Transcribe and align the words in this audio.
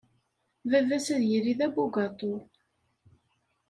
Baba-s 0.71 1.07
ad 1.15 1.23
yili 1.31 1.53
d 1.59 1.61
abugaṭu. 1.65 2.33